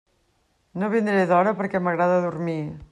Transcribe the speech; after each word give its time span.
No 0.83 0.89
vindré 0.95 1.21
d'hora 1.33 1.55
perquè 1.61 1.85
m'agrada 1.85 2.21
dormir. 2.29 2.61